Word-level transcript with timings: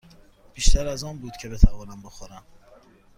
بیشتر 0.53 0.87
از 0.87 1.03
آن 1.03 1.17
بود 1.17 1.33
که 1.41 1.49
بتوانم 1.49 2.01
بخورم. 2.01 2.43